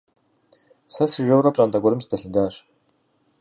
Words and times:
Сэ 0.93 1.05
сыжэурэ 1.11 1.49
пщӏантӏэ 1.53 1.79
гуэрым 1.81 2.01
сыдэлъэдащ. 2.01 2.55